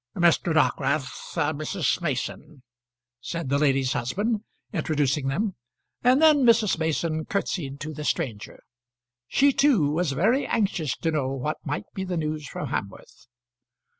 [0.17, 0.51] "Mr.
[0.51, 2.01] Dockwrath, Mrs.
[2.01, 2.63] Mason,"
[3.19, 4.41] said the lady's husband,
[4.73, 5.53] introducing them;
[6.03, 6.79] and then Mrs.
[6.79, 8.63] Mason curtsied to the stranger.
[9.27, 13.27] She too was very anxious to know what might be the news from Hamworth.